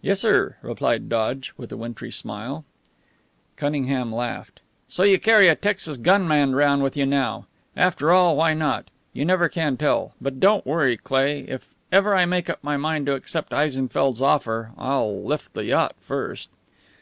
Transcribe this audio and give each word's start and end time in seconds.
"Yes, 0.00 0.20
sir," 0.20 0.56
replied 0.62 1.10
Dodge, 1.10 1.52
with 1.58 1.70
a 1.70 1.76
wintry 1.76 2.10
smile. 2.10 2.64
Cunningham 3.56 4.10
laughed. 4.10 4.60
"So 4.88 5.02
you 5.02 5.18
carry 5.20 5.48
a 5.48 5.54
Texas 5.54 5.98
gunman 5.98 6.54
round 6.54 6.82
with 6.82 6.96
you 6.96 7.04
now? 7.04 7.46
After 7.76 8.10
all, 8.10 8.38
why 8.38 8.54
not? 8.54 8.88
You 9.12 9.26
never 9.26 9.50
can 9.50 9.76
tell. 9.76 10.14
But 10.18 10.40
don't 10.40 10.64
worry, 10.64 10.96
Cleigh. 10.96 11.44
If 11.46 11.74
ever 11.92 12.14
I 12.14 12.24
make 12.24 12.48
up 12.48 12.64
my 12.64 12.78
mind 12.78 13.04
to 13.04 13.14
accept 13.14 13.52
Eisenfeldt's 13.52 14.22
offer, 14.22 14.70
I'll 14.78 15.22
lift 15.22 15.52
the 15.52 15.66
yacht 15.66 15.96
first." 15.98 16.48